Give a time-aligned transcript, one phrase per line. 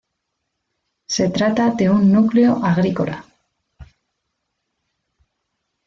[1.05, 3.23] Se trata de un núcleo agrícola.